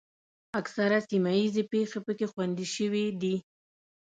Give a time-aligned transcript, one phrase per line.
[0.59, 3.35] اکثره سیمه ییزې پېښې پکې خوندي شوې دي.